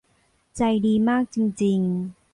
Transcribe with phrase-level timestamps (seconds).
[0.57, 2.21] ใจดีมากจริง ๆ